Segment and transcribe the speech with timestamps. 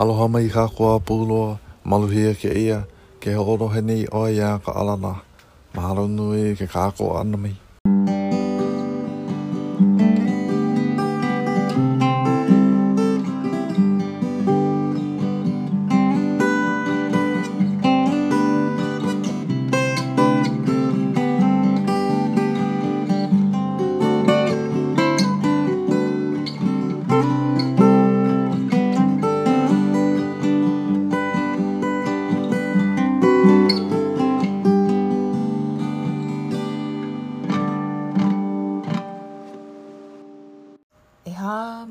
[0.00, 1.50] Aloha mai ka kua pūloa,
[1.84, 2.80] maluhia ke ia,
[3.20, 5.14] ke horo nei oi a ka alana.
[5.76, 7.52] Mahalo nui ke kā ko ana mai.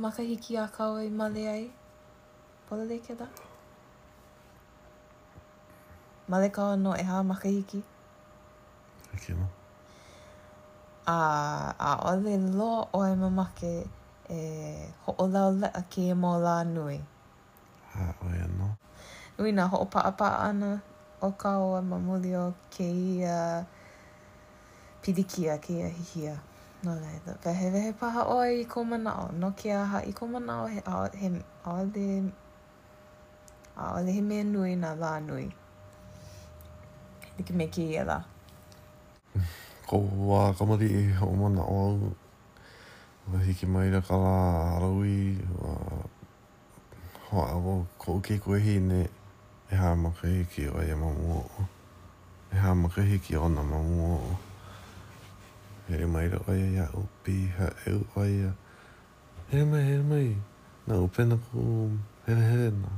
[0.10, 1.66] makahiki a kau i e male ai.
[2.66, 3.28] Pola le ke da?
[6.34, 7.78] Male kau no e haa makahiki.
[9.14, 9.46] Ake no.
[11.06, 11.18] A,
[11.90, 13.76] a ole lo o e mamake
[14.34, 14.40] e
[15.06, 16.98] ho o lau le a ke e mo la nui.
[17.94, 18.68] Ha o e no.
[19.38, 20.74] Nui na ho o pa pa ana
[21.22, 23.40] o kau e mamuli o ke i a
[25.02, 26.36] pidikia ke i a hihia.
[26.42, 26.49] Ha.
[26.82, 29.32] No leila, wehe wehe paha oi i ko manao.
[29.40, 31.28] No ke aha i ko manao he aole, he
[31.68, 32.32] aole,
[33.88, 35.50] aole he mea nui na la nui.
[37.38, 38.18] Nika me ki i e la.
[39.92, 39.98] Ko
[40.32, 42.16] wā kamari i o manao au.
[43.34, 44.36] Wahi ki maira ka la
[44.78, 45.36] arawi.
[45.60, 45.76] Wā
[47.30, 49.02] hoa awo ko ke kuehi ne
[49.72, 51.66] e haa makahiki o e mamu o.
[52.54, 54.06] E haa makahiki o na mamu o.
[54.06, 54.38] E haa makahiki o na mamu o.
[55.90, 58.54] Here mai ra oia ia o piha e u oia.
[59.50, 60.38] Here mai, here mai.
[60.86, 61.64] Nā u pena ku
[62.28, 62.92] here here nā.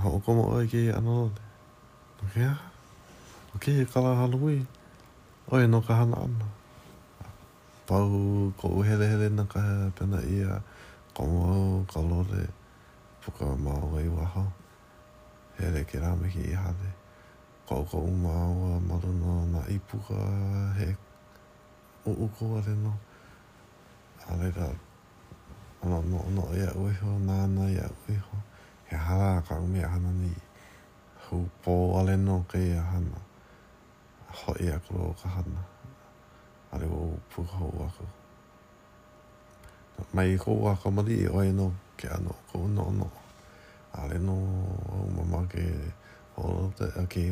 [0.00, 1.44] Ha o koma oia ke ia anō te.
[2.22, 2.54] Nō kia?
[3.52, 4.56] Nō kia e kala halui.
[5.52, 6.48] Oia nō ka hana anō.
[7.92, 8.08] Pau
[8.62, 9.60] ko u here here nā ka
[10.00, 10.62] pena ia.
[11.12, 12.42] Komo au ka lore.
[13.20, 14.46] Puka mao i waho.
[15.60, 16.90] Here ke rāmiki i hale.
[17.68, 20.22] Kau ka umaua maruna na ipuka
[20.80, 20.94] he
[22.04, 22.92] こぼれの
[24.26, 24.68] あれが
[25.84, 28.18] のののやうひょなのやうひょ
[28.92, 30.32] やはらかうみやはなに
[31.16, 33.02] ふぼあれのけやはな
[34.26, 35.44] ほやくろかはな
[36.72, 38.02] あれをぷほわく
[40.12, 43.08] まいほわかまりおいのけあのこのの
[43.92, 44.34] あれの
[45.30, 45.60] ままけ
[46.36, 47.30] おあけ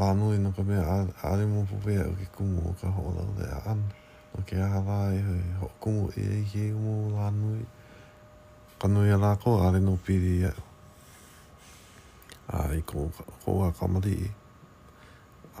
[0.00, 3.12] la nui no ka mea ari mo po pe o ke kumu o ka ho
[3.12, 3.80] la de an
[4.34, 7.60] o ke a la i hoi ho kumu e i he mo la nui
[8.80, 10.52] ka nui a la ko ari no piri e
[12.56, 13.10] a i ko
[13.44, 14.30] ko a ka mari i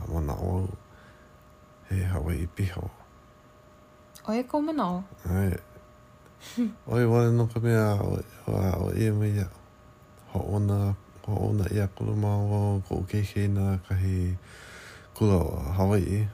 [0.10, 0.64] ma na o
[1.88, 2.88] he hawa i piho
[4.28, 4.98] Oe ko mana o?
[5.26, 5.50] Ae.
[6.94, 9.50] Oe wale no ka mea o e me ia.
[10.30, 14.34] Ho ona ko o na ia kolo ma o ko ke ke na ka he
[15.14, 16.26] kula o Hawaii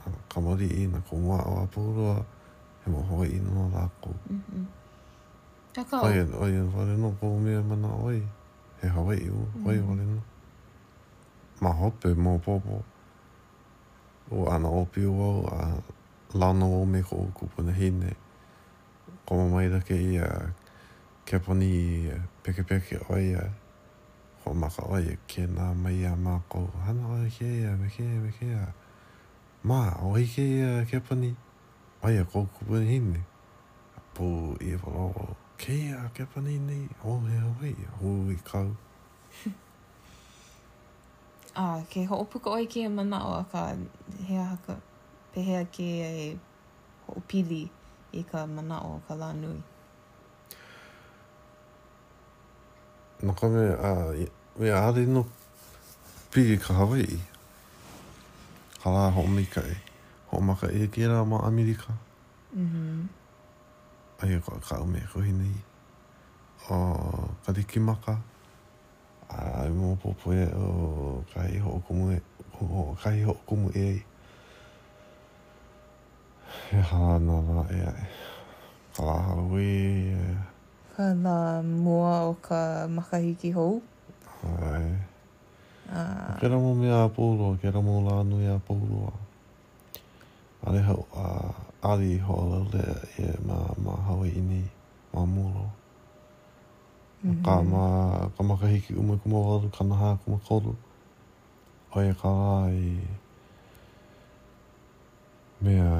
[0.00, 2.24] na ka mori i na ko mua o apurua
[2.80, 4.64] he mo Hawaii no na lako mm -hmm.
[5.70, 6.66] Taka o Oien, oien,
[6.98, 8.18] no ko mea mana oi
[8.80, 9.68] he Hawaii o, mm -hmm.
[9.68, 9.88] oi mm-hmm.
[9.90, 10.18] wale no
[11.60, 12.80] ma hope mo popo
[14.32, 15.56] o ana opi o a
[16.40, 18.12] lana o me ko o kupuna hine
[19.28, 20.26] ko mamaira ke ia
[21.28, 21.70] kepani
[22.42, 23.59] peke peke oia mm -hmm.
[24.44, 27.88] ho maka oi e ke nā mai a mā kou hana oi ke ea me
[27.92, 28.66] ke me ke ea
[29.68, 29.80] mā
[30.10, 31.34] oi ke ea ke pani
[32.08, 33.22] oi e kou kupu ni hini
[34.16, 34.28] pō
[34.66, 35.26] i e wala o
[35.64, 38.68] ke ea ke pani ni o he hui hu i kau
[41.52, 43.66] a ah, ke ho opuka oi ke ea mana o a ka
[44.30, 44.80] hea haka
[45.34, 46.30] pehea ke ea e
[47.06, 47.62] ho opili
[48.22, 49.60] i ka mana o ka lā nui
[53.22, 54.14] no ka me a
[54.58, 55.26] we are no
[56.32, 57.18] pi ka hawai
[58.82, 59.74] ka la ho mi ka e
[60.30, 61.92] ho ma ka e ki ra ma amerika
[62.54, 63.00] mhm mm
[64.24, 65.52] ai e ko ka me ko hi nei
[66.72, 66.76] o
[67.44, 68.16] ka diki ma ka
[69.28, 72.18] a mo po po e o ka i ho e, ko mu e
[72.64, 73.98] o ka i ho ko mu e ai
[76.72, 78.04] e ha na na e ai
[78.96, 79.76] ka la hawai
[80.16, 80.49] e
[81.00, 83.80] ka la mua o ka makahiki hou.
[84.44, 85.00] Ai.
[85.88, 86.36] Uh, ah.
[86.42, 89.10] kera mō mea a pōroa, kera mō la nui a pōroa.
[90.68, 91.54] Ale hau a uh,
[91.90, 92.84] ari ho la le
[93.24, 94.60] e ma, ma hawa ini,
[95.14, 95.64] ma mūro.
[97.24, 97.40] Mm -hmm.
[97.48, 98.36] Ka ma, mhm.
[98.36, 100.76] ka makahiki umu kuma waru, ka naha kuma koru.
[101.96, 102.92] Oe ka rā i
[105.64, 105.90] mea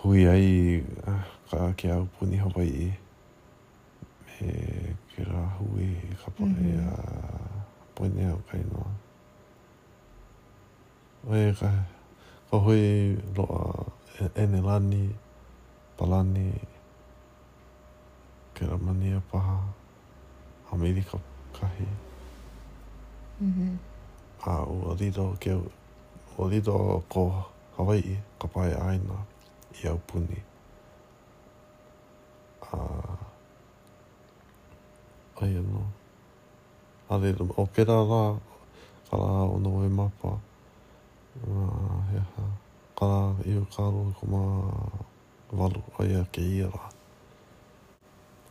[0.00, 0.48] hui ai
[1.50, 2.88] ka ke au puni Hawaii.
[4.40, 4.48] e
[5.12, 6.80] ke ra hui e ka pa mhm.
[6.80, 8.92] a poine au kai noa.
[11.28, 11.70] O e ka,
[12.48, 12.82] ka hui
[13.36, 13.60] loa
[14.22, 15.02] e, ene lani,
[15.96, 16.46] palani,
[18.54, 19.58] ke ra mani a paha,
[20.72, 21.16] a meiri ka
[21.60, 21.88] kahi.
[23.42, 23.72] Mm -hmm.
[24.48, 25.64] A u rido ke u,
[26.40, 26.74] o rido
[27.12, 27.22] ko
[27.76, 29.16] Hawaii, ka pae aina,
[29.80, 30.36] i au puni.
[32.72, 33.19] A...
[35.40, 35.80] ai anō.
[37.10, 38.24] Arera, o ke rā rā,
[39.08, 40.32] ka rā o e mapa.
[41.40, 41.66] Mā
[42.10, 42.44] heha,
[42.98, 43.20] ka rā
[43.52, 44.42] i o kā rō e ko mā
[45.58, 46.90] walu ai a ke ia rā.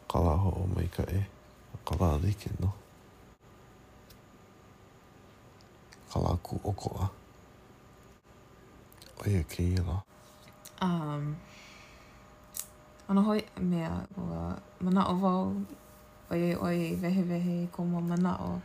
[0.10, 1.22] Ka ho o mai ka e,
[1.86, 2.12] ka rā
[2.64, 2.72] no.
[6.12, 7.08] Ka rā ku oko a.
[9.28, 10.02] Ai a ke ia rā.
[10.82, 11.36] Um,
[13.10, 15.54] ano hoi mea, ua, mana o wau
[16.32, 18.62] oi oi vehe vehe ko mo mana o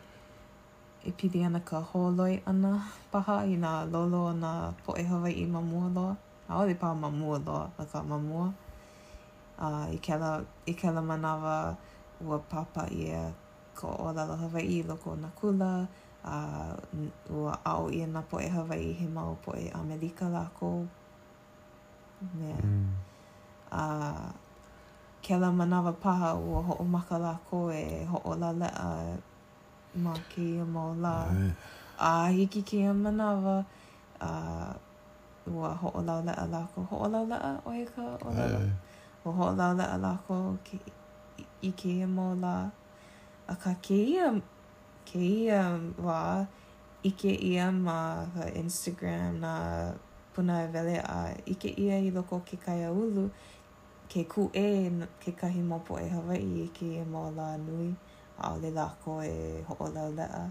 [1.01, 2.73] e pili ana ka holoi ana
[3.13, 4.51] paha i na lolo na
[4.85, 6.13] po e hawa i mamua loa
[6.51, 8.47] a o le mamua loa a ka mamua
[9.59, 11.55] a uh, i kela i kela manawa
[12.29, 13.23] ua papa i e
[13.79, 15.73] ko o la la hawa i loko na kula
[16.25, 16.37] a
[16.77, 20.29] uh, ua au i e na po e hawa i he mau po e amelika
[20.37, 20.71] lako
[22.39, 22.91] me mm.
[23.81, 24.01] a mm.
[24.05, 24.33] uh,
[25.25, 29.17] ke la manawa paha u o ho'o maka la koe, ho'o la lea
[29.97, 31.25] ma ke ia mau la.
[31.97, 33.65] A hiki ke ia manawa
[34.21, 34.73] a uh,
[35.57, 36.85] ua ho'o la lea la ko.
[36.93, 38.61] Ho'o la lea o e ka o la la.
[39.25, 40.77] ho'o la lea la ko ke,
[41.65, 42.69] i ke mau la.
[43.49, 44.29] A ka ke ia,
[45.09, 45.63] ke ia
[45.97, 46.45] wa
[47.03, 49.53] ike ia ma ka Instagram na
[50.37, 53.25] puna e vele a ike ia i loko ke kaya ulu.
[54.15, 54.87] ke ku e
[55.19, 57.91] ke kahi mopo e Hawaii i ke e mau la nui
[58.39, 60.43] a ole la ko e ho o lau lea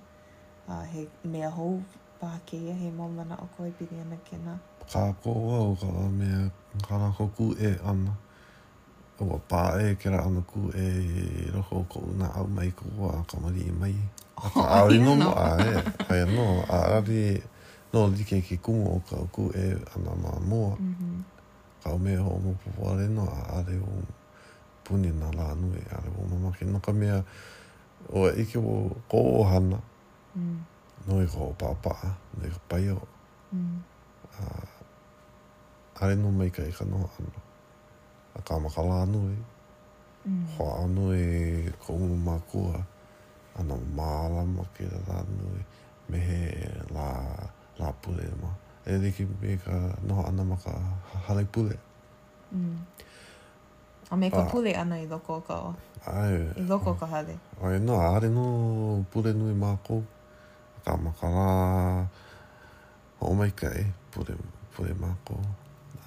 [0.68, 1.80] a he mea hou
[2.20, 4.60] pa ke ia he mau mana o koe pini ana ke na
[4.92, 6.42] ka ko wau ka la mea
[6.88, 8.12] kana ko ku e ana
[9.24, 10.88] o a pa e ke ra ana ku e
[11.56, 13.96] roho ko una au mai ko wa ka mari i e mai
[14.44, 15.74] a ka a ringo mo a e
[16.12, 17.24] hai no a ari
[17.96, 21.18] no di ke ke kumu o ka ku e ana ma mua mm -hmm.
[21.84, 23.94] ka o mea o mupu wale no a are o
[24.84, 27.18] puni na la anu e are o mamake no ka mea
[28.08, 28.94] o e ike o mm.
[29.12, 29.80] ko o hana
[30.40, 30.60] mm.
[31.08, 32.10] no i ko o pa pa a
[32.40, 33.04] no i ko pai o
[33.56, 33.80] mm.
[34.40, 34.42] a
[36.04, 37.38] are no mai ka i ka no anu
[38.40, 39.06] a ka maka la mm.
[39.06, 39.38] anu e
[40.28, 40.46] mm.
[40.56, 41.28] ho anu e
[41.84, 42.78] ko o makua
[43.60, 45.62] ana maala mo ke la anu e
[46.10, 46.40] mehe
[46.96, 47.06] la
[47.80, 48.63] la pule mo mm.
[48.88, 49.76] e liki me ka
[50.08, 50.74] noho ana ma ka
[51.28, 51.76] halai pule.
[52.56, 52.78] Mm.
[54.12, 54.50] A me ka ah.
[54.52, 55.76] pule ana i loko o ka o.
[56.06, 56.36] Ai.
[56.60, 57.36] I loko o ka hale.
[57.64, 60.04] Ai, no, are no pule nui mako.
[60.86, 62.08] Ka makara.
[63.22, 64.36] O mai kai, pule,
[64.76, 65.38] pule mako.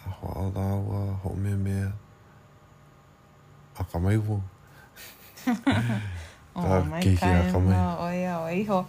[0.06, 1.88] A hoa alawa, ho me mea.
[3.78, 4.42] A ka mai wo.
[6.54, 8.80] o mai kai, no, oia, oiho.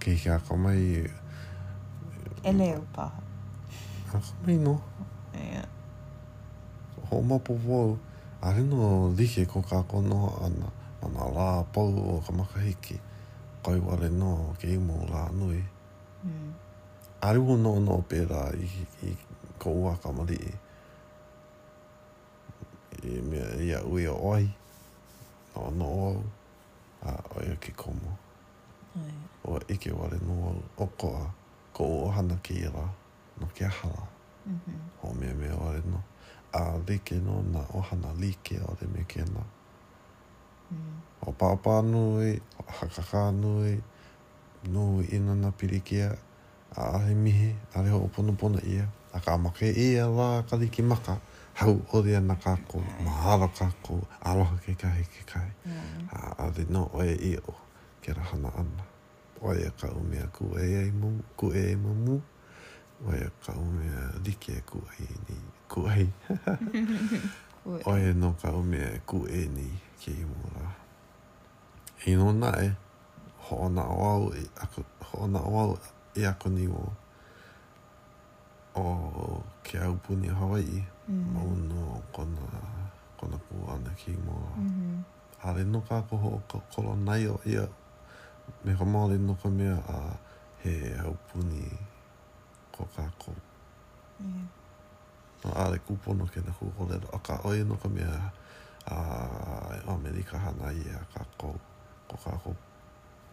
[0.00, 1.14] Kiki a ka mai, oia.
[2.42, 3.18] e leo paha.
[4.12, 4.80] Ka mino.
[5.34, 5.64] Ia.
[7.10, 7.98] Ho mapo wau,
[8.42, 10.68] are no like ko ka kono ana,
[11.02, 12.98] ana la pau o ka makahiki,
[13.64, 15.64] kai wale no ke imo la nui.
[16.24, 16.52] Mm.
[17.22, 18.66] Are wu no no pera i,
[19.06, 19.16] i,
[19.58, 20.52] ko ua kamari e.
[23.02, 23.08] i.
[23.08, 24.44] I mea ia ui o oi,
[25.56, 26.22] no no au,
[27.06, 27.10] a
[27.40, 28.14] oia ki komo.
[28.96, 29.12] Ia.
[29.48, 31.18] Oa ike ware no au, o koa.
[31.24, 31.34] Ia.
[31.78, 32.90] ko o hana ke ira
[33.38, 34.08] no ke hala.
[34.42, 34.74] Mm mm-hmm.
[34.74, 35.06] -hmm.
[35.06, 36.02] O me me o re no.
[36.52, 39.42] A like no na o hana like o re me ke na.
[40.74, 40.94] Mm.
[41.24, 43.78] O papa nui, o hakaka nui,
[44.68, 46.10] nui ina na pirikia,
[46.76, 48.86] a ahe mihi, a reho o pono pono ia.
[49.14, 51.14] A ka amake ia la ka like maka,
[51.58, 53.94] hau o re ana kako, mahalo kako,
[54.28, 55.48] aloha ke kai ke kai.
[55.48, 56.12] Yeah.
[56.12, 57.54] A, a re no o e i o,
[58.02, 58.82] ke rahana ana.
[58.84, 58.97] Mm.
[59.38, 62.14] Wai a kau mea ku e ei mu, ku e ei mu mu.
[63.06, 65.36] Wai a kau mea rike e ku ai ni,
[65.72, 66.06] ku ai.
[67.86, 69.66] Wai a no kau mea ku e ni,
[70.00, 70.68] ki i mu e, la.
[72.10, 72.74] I no na e,
[73.46, 75.72] hona o au e ako, hona o au
[76.20, 76.82] e ako ni o.
[78.74, 78.84] O
[79.64, 81.24] ke au puni Hawaii, mm.
[81.34, 82.42] maunu o kona,
[83.20, 83.38] kona
[83.74, 84.34] ana ki i mu
[85.44, 85.52] la.
[85.64, 87.68] no ka ko ho, ko, ko nai o ia,
[88.64, 89.98] me ka maole no ka mea a
[90.62, 91.62] he hau puni
[92.74, 93.32] ko ka ko.
[94.22, 94.46] Mm.
[95.44, 98.32] No a re kupo no ke na hukole a ka oe no ka mea
[98.88, 98.96] a
[99.92, 101.54] Amerika hana i a ka ko
[102.08, 102.50] ko ka ko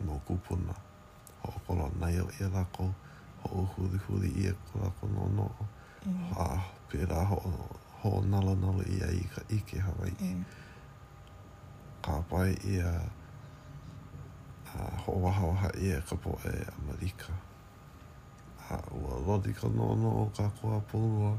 [0.05, 0.75] mo kupo na
[1.45, 2.89] ho o kolo na i o i a ko
[3.41, 5.47] ho o huri huri i a kola ko no no
[6.05, 6.31] mm.
[6.37, 6.45] a
[6.89, 7.37] pera ho
[8.01, 10.43] ho nalo nalo i a i ka ike Hawaii mm.
[12.05, 12.89] ka pai i a
[15.05, 17.31] ho waha waha i e kapo e Amerika.
[18.69, 21.37] A ua rodi ka no no o ka koa pōrua,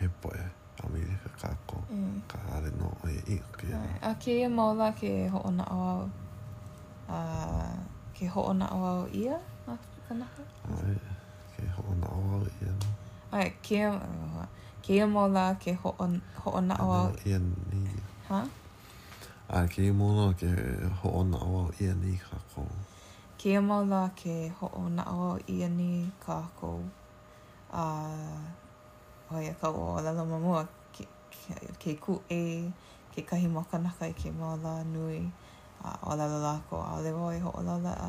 [0.00, 0.40] he po e
[0.84, 2.20] Amerika ka ko, mm.
[2.28, 3.82] ka are no o e i o ki e.
[4.02, 6.08] A ki e maula ke ho o na o au,
[7.12, 7.76] uh,
[8.16, 9.36] ke ho o na o au ia,
[9.68, 9.76] a
[10.08, 10.88] Ai,
[11.60, 12.90] ke ho o na o au ia no.
[13.36, 14.44] Ai, ke e,
[14.82, 16.06] ke e maula ke ho o,
[16.44, 17.10] ho o na o au.
[17.28, 17.84] Ia ni.
[18.32, 18.40] Ha?
[18.42, 18.46] Huh?
[19.46, 20.48] A ke i mōna ke
[21.02, 22.66] ho o na awa i ani ka kou.
[23.38, 26.80] Ke i mōna ke ho o na awa i ani ka kou.
[27.70, 27.82] A
[29.30, 30.64] hoi a ka o o lalo mamua
[30.96, 32.38] ke, ku e
[33.14, 35.20] ke kahi mokanaka i ke mōna nui.
[35.86, 38.08] A o lalo la ko a lewa i ho o lala a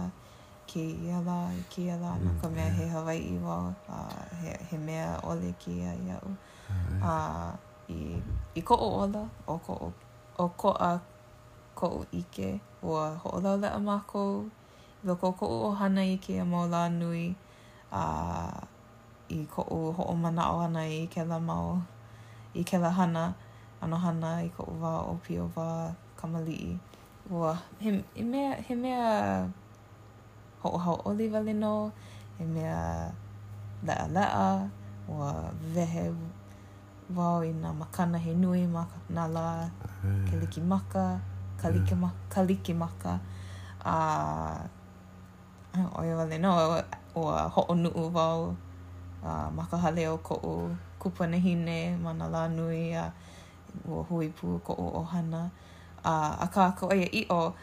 [0.72, 2.89] ke i a la i ke i a la no ka mea he mm.
[2.96, 3.60] Hawaii i wā.
[3.94, 4.00] A
[4.41, 6.34] he, he mea ole ke i a i au.
[7.12, 7.13] A
[8.56, 9.91] i, ko o ola o ko o,
[10.44, 10.89] o ko a
[11.78, 12.48] koʻu ʻike
[12.90, 14.30] ua hoʻolauleʻa mākou
[14.98, 17.24] i loko o hana ʻohana i kēia mau lā nui
[18.02, 18.66] a
[19.30, 19.46] i
[20.24, 21.68] mana o hana i kēla mau
[22.58, 23.24] i kēla hana
[23.84, 25.68] ano hana i ko wā o pio wā
[26.20, 26.74] kamaliʻi
[27.30, 27.54] ua
[27.84, 29.46] he, he mea, he mea
[30.64, 31.76] hoʻohau oliwale no
[32.40, 32.74] he mea
[33.86, 34.48] leʻa leʻa
[35.14, 35.30] ua
[35.76, 36.10] wehe
[37.16, 39.50] wau wa ina makana he nui ma nā la
[40.28, 41.22] ke liki maka
[41.58, 42.18] kalike ma yeah.
[42.30, 43.18] kalike maka
[43.82, 43.96] a
[45.76, 46.54] uh, oi wale no
[47.18, 50.54] o a ho o nu uh, maka hale o ko o
[51.02, 53.10] kupuna hine mana la nui a
[53.90, 55.50] o hui pu ko o ohana
[56.06, 57.54] a uh, a ka ko ia i o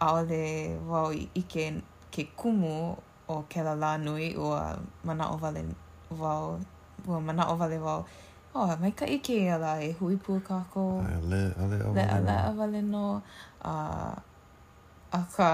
[0.00, 1.82] a ole wau i ke,
[2.14, 2.94] ke kumu
[3.28, 4.46] o ke la la nui o
[5.04, 5.60] mana o wale
[6.20, 6.54] wau
[7.06, 8.06] o mana o wale wau
[8.52, 10.98] Oh, mai ka ike ia la e hui pu ka ko.
[11.06, 12.10] Ale, ale a wale no.
[12.26, 13.06] a wale no.
[15.12, 15.50] A, ka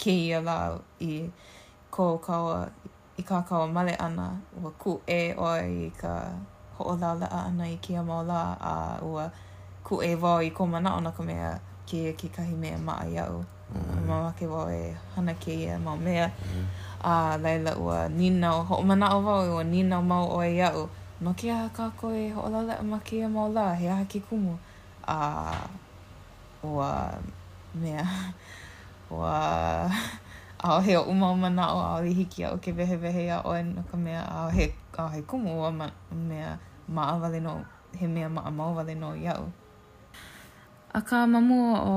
[0.00, 0.58] ke ia la
[0.98, 1.30] i
[1.94, 2.66] ko kawa,
[3.16, 4.42] i ka kawa male ana.
[4.58, 6.34] Ua ku e oi i ka
[6.78, 8.42] hoolala ana i kia la.
[8.58, 8.74] A
[9.06, 9.30] ua
[9.86, 13.06] ku e wau i ko mana ona ka mea ke ia ki kahi mea maa
[13.06, 13.44] iau.
[13.70, 14.02] Mm.
[14.08, 16.26] Ma wake wau e hana ke ia ma mea.
[16.26, 16.64] Mm.
[17.06, 20.42] A A la ua nina o hoomana o wau o ua nina o mau o
[20.42, 20.90] e iau.
[20.90, 21.04] Mm.
[21.20, 24.20] ma ke aha ka koe ho'olala a ma ke ama o la he aha ke
[24.20, 24.52] kumu
[25.08, 25.48] a
[26.66, 27.16] o a
[27.74, 28.04] mea
[29.08, 29.88] o a
[30.60, 32.72] a o he o uma o na o a o i hiki a o ke
[32.76, 34.68] vehe vehe a o no ka mea a o he
[35.00, 36.58] a o he kumu o a ma, mea
[36.88, 37.64] ma a wale no
[37.96, 39.48] he mea ma a mau wale no i au
[40.92, 41.96] a ka mamua o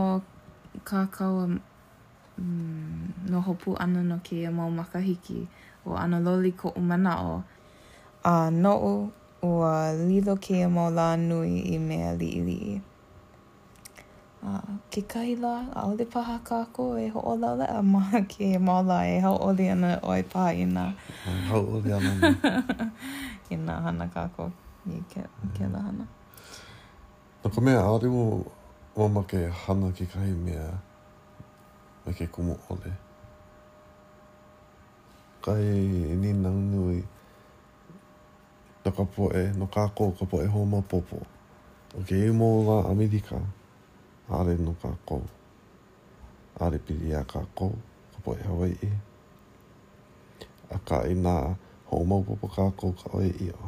[0.88, 1.48] ka kau a
[2.40, 5.44] mm, no hopu ana no ke ia mau makahiki
[5.88, 7.59] o ana loli ko umana o mana o
[8.24, 9.10] a no'o
[9.44, 12.82] a lilo ke mo la nui i mea li'ili'i.
[14.44, 14.60] A
[14.92, 18.82] ke kai la, a ole paha kako e ho o la lea ma ke mo
[18.84, 20.92] la e ho o li ana o e paha i na.
[21.52, 22.14] Ho o li ana.
[23.52, 24.52] I na hana ko
[24.86, 25.74] i ke, ke mm-hmm.
[25.74, 26.06] la hana.
[27.44, 28.46] Na ko mea, a mo
[28.96, 30.70] o ma ke hana ke kai mea
[32.06, 32.92] me ke kumu ole.
[35.42, 35.64] Kai
[36.20, 37.02] ni nang nui.
[37.02, 37.16] Kai ni nang
[38.92, 41.22] ta ka po e, no ka ko ka po e ma popo.
[41.94, 43.38] O ke imo wa Amerika.
[44.30, 45.22] Are no ka ko.
[46.58, 47.70] Are pili a ka ko
[48.14, 48.92] ka po hawai e.
[50.74, 51.54] A ka i e na
[51.86, 53.62] ho ma popo ka ko ka o i o.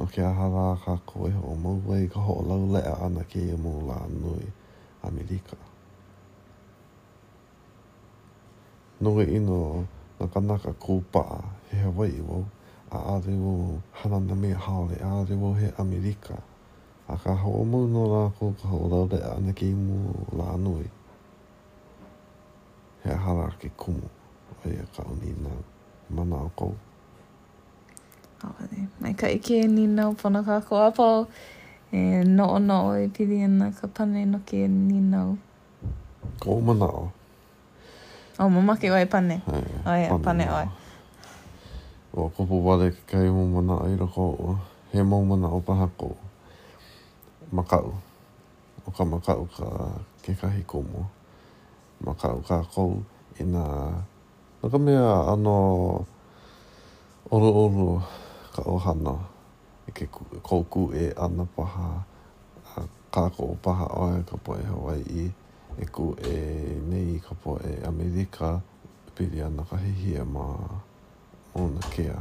[0.00, 2.64] No ke a e hala ka ko e ho ma ua i ka ho lau
[2.72, 4.48] lea ana ke imo la nui
[5.04, 5.56] Amerika.
[9.04, 9.84] Nui ino
[10.16, 11.38] na kanaka kūpaa
[11.68, 12.40] he Hawaii wau.
[12.48, 12.62] Wow.
[12.90, 16.34] a ade wo hana na mea haole a ade wo he Amerika.
[17.08, 20.54] A ka hao mo no la ko ka hao rau re ana ke imu la
[20.56, 20.88] anui.
[23.04, 24.08] He hara ke kumu
[24.64, 25.50] o ia ka uni na
[26.10, 26.74] mana o kou.
[28.42, 31.26] Awane, mai ka ike e nina o pona ka ko apo
[31.92, 35.36] e no o no e pili ana ka pane no ke e nina o.
[36.40, 37.12] Ko o mana o?
[38.38, 39.42] O mamake o e pane.
[39.84, 40.68] Hei, pane o e.
[42.14, 44.50] o kopo wale ke kai mo mana ai rako o
[44.94, 46.08] he mo mana o paha ko
[47.56, 47.88] makau
[48.86, 49.66] o ka makau ka
[50.22, 51.02] ke kahi komo
[52.06, 52.92] makau ka kou
[53.34, 53.66] i nga
[54.62, 55.56] naka mea ano
[57.34, 57.88] oru oru
[58.54, 59.14] ka ohana
[59.90, 60.04] i ke
[60.48, 61.88] kouku e ana paha
[62.78, 65.26] a ka ko o paha oe ka poe Hawaii
[65.82, 68.50] e ku e nei ka poe Amerika
[69.18, 70.93] pili ana ka hihia maa
[71.54, 72.18] ona kea.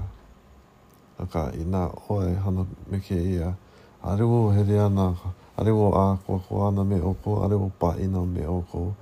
[1.17, 1.81] A ka i nā
[2.13, 3.53] oe hana me ke ia,
[4.01, 5.13] are wo here ana,
[5.57, 8.95] are wo a kua kua ana me oko, are wo pa ina me oko,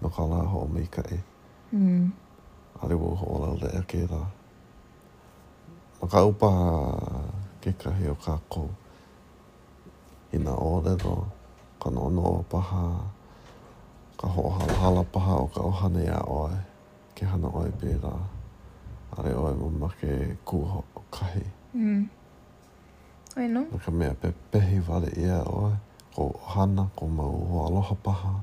[0.00, 1.18] no ka la ho me ka e.
[1.72, 2.10] Mm.
[2.84, 4.22] Are wo ho la lea ke la.
[6.00, 6.48] Ma ka upa
[7.60, 8.68] ke kahi o ka kou.
[10.32, 11.24] I nā ore ro,
[11.82, 12.86] ka nono o paha,
[14.20, 14.48] ka ho
[14.84, 16.56] hala paha o ka ohane a oe,
[17.16, 18.12] ke hana oe pērā.
[18.12, 18.36] Mm.
[19.12, 20.58] ʻAʻole ʻoe ma make kū
[21.10, 21.42] kahi.
[21.74, 22.08] Mm.
[23.36, 23.64] I know.
[23.72, 25.72] Ma ka mea pe pehi wale ia ʻoe.
[26.14, 28.34] Ko hana, ko mau ho aloha paha.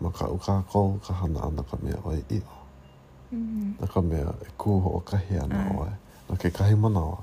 [0.00, 2.56] Ma ka uka kou ka hana ana ka mea ʻoe i o.
[3.32, 3.76] Mm.
[3.80, 5.76] Na ka mea e kū ho kahi ana uh.
[5.76, 5.92] ʻoe.
[6.28, 7.18] Na ke kahi manawa.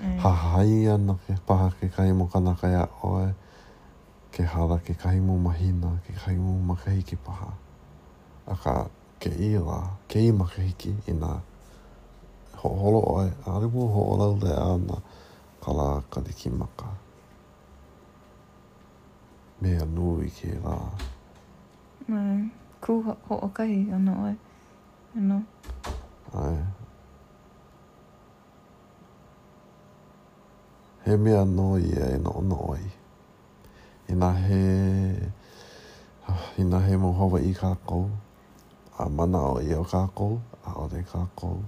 [0.00, 0.18] Mm.
[0.18, 3.32] Ha hai ana ke paha ke kahi mo ka naka ia ʻoe.
[4.32, 7.48] Ke hala ke kahi mo mahina, ke kahi mo makahi ke paha.
[8.46, 8.97] Aka ʻoe.
[9.20, 11.42] kei w a kei makahiki i n a
[12.62, 14.96] ho'olo oe, aribu ho'olau le ana
[15.62, 16.86] kala kadiki maka.
[19.60, 20.76] Mea nui ke rā.
[22.08, 22.46] Mm,
[22.82, 22.92] ku
[23.28, 24.34] ho'okahi ana oe,
[25.18, 25.38] ano.
[26.42, 26.60] Ai.
[31.04, 32.84] He mea no ia e no o no oi.
[34.12, 34.60] Ina he...
[36.60, 38.06] Ina he mo h a w i o u Ina he mo hawa i kākou.
[38.98, 41.62] a mana o i o kākou, a o re kākou,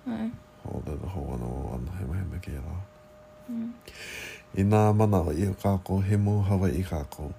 [0.05, 0.31] Ai.
[0.65, 2.79] Ho le ho ana o ana he mahe me ke ala.
[3.49, 3.71] Mm.
[4.55, 7.33] I nā mana o i o kākou he mau hawa i kākou.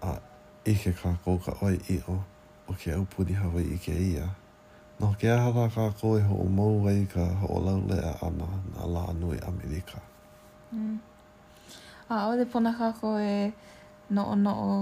[0.00, 0.16] A
[0.64, 2.22] i ke kākou ka oi i o
[2.68, 4.24] o ke au puri hawa i ke ia.
[4.24, 4.40] Mm.
[4.96, 8.16] No ke aha ka ko e ho o mau ai ka ho o lau lea
[8.24, 10.00] ana na la anui Amerika.
[10.72, 10.96] Mm.
[12.08, 13.52] A ah, o le pona ka ko e
[14.08, 14.76] no o no o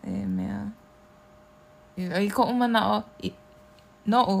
[0.00, 0.72] e mea.
[2.00, 3.28] E, I ko o mana o i,
[4.08, 4.38] no o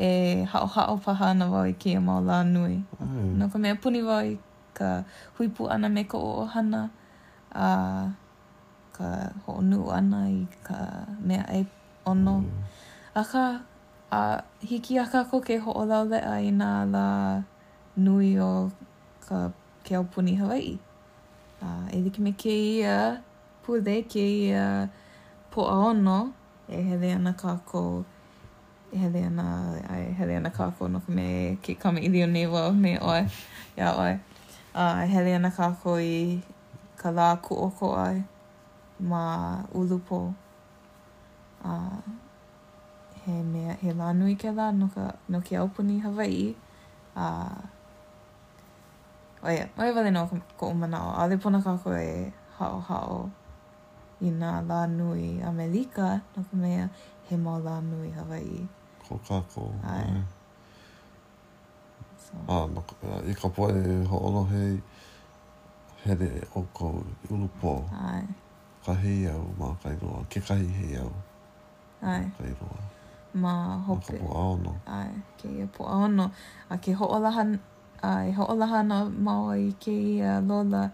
[0.00, 2.80] e hao hao paha ana wau i ke mau la anui.
[3.04, 3.36] Mm.
[3.36, 4.40] No ka mea puni wau i
[4.72, 5.04] ka
[5.36, 6.88] huipu ana me ka o o hana
[7.52, 7.68] a
[8.96, 9.12] ka
[9.44, 11.68] ho o nu ana i ka mea e
[12.08, 12.40] ono.
[12.40, 12.64] Mm.
[13.20, 13.22] A
[14.10, 17.44] A hiki a ka koke ho'olau le'a i nā la
[18.00, 18.72] nui o
[19.28, 19.52] ka
[19.84, 20.78] keo puni Hawaii.
[21.60, 23.20] A e liki me ke ia
[23.62, 24.88] pule ke ia
[25.50, 26.32] po ono
[26.68, 27.60] e hele ana ka
[28.94, 29.46] e hele ana
[29.92, 32.46] ai e hele ana ka ko no me ke kama i me
[32.98, 33.26] oi
[33.76, 34.14] ia oe
[34.74, 36.40] a uh, hele ana ka i
[36.96, 38.24] ka la ku oko ai
[39.00, 40.32] ma ulupo
[41.64, 42.00] a uh,
[43.28, 46.54] he mea he la nui ke la no, ka, no ke aupuni Hawaii.
[47.14, 47.26] A...
[47.26, 47.60] Uh,
[49.50, 50.24] Oia, mai wale no
[50.56, 51.10] ko o mana o.
[51.22, 52.06] Ale pona ka koe
[52.58, 53.20] ha hao
[54.20, 56.88] i nga la nui Amerika no ka mea
[57.28, 58.66] he mau la nui Hawaii.
[59.04, 59.22] Ko mm.
[59.28, 59.70] ka ko.
[59.84, 60.08] Ai.
[62.48, 62.82] Ah, no,
[63.30, 64.64] i ka poe e ho'olo he
[66.02, 66.92] here o ko
[67.30, 67.78] ulupo.
[68.10, 68.26] Ai.
[68.84, 70.26] Ka hei au ma kai roa.
[70.32, 71.10] Ke kai hei au.
[72.02, 72.24] Ai.
[72.38, 72.82] Kai roa.
[73.34, 74.16] ma hope.
[74.22, 74.72] Ma ka ono.
[74.86, 76.30] Ai, ke ia poa ono.
[76.70, 77.44] A ke hoolaha,
[78.02, 80.88] ai, hoolaha na mao i ke ia lola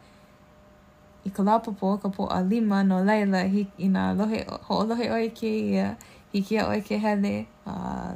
[1.25, 5.49] i ka lapapo, ka poa lima no leila hi, i nga lohe, hoolohe oi ke
[5.73, 5.97] ia,
[6.33, 8.13] hi kia oi ke hele, a,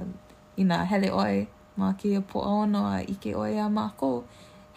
[0.60, 4.26] i nga hele oi, ma ke ia poa ono a ike oi a mako,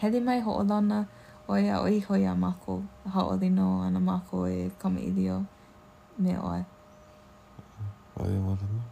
[0.00, 1.04] hele mai hoolona
[1.48, 5.44] oi a oi hoi a mako, haoli no ana mako e kama ilio
[6.16, 6.62] me oi.
[8.16, 8.91] Ai, ma tana.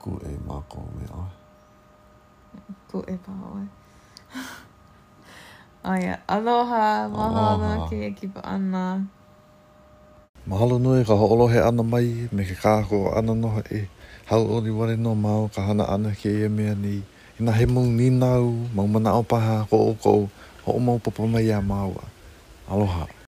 [0.00, 1.24] ku e mako me o.
[2.88, 3.60] Ku e pa o.
[5.84, 9.04] Ai, aloha, mahalo ke e ki pa ana.
[10.48, 13.84] Mahalo nui ka holo he ana mai me ke ka ko ana no e
[14.32, 16.96] hau o ni wale no mau ka hana ana ke e mea ni.
[17.36, 20.14] Ina he mung ni nau, mau mana o paha, ko o ko,
[20.64, 22.02] ho o mau papa mai Aloha.
[22.72, 23.19] Aloha.